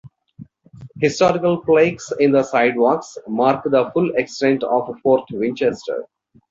Historical 0.99 1.61
plaques 1.63 2.11
in 2.19 2.31
the 2.31 2.41
sidewalks 2.41 3.19
mark 3.27 3.63
the 3.65 3.91
full 3.93 4.09
extent 4.15 4.63
of 4.63 4.89
Fort 5.03 5.25
Winchester. 5.31 6.07